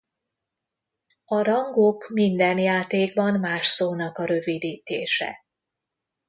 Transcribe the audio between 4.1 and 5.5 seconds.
a rövidítése.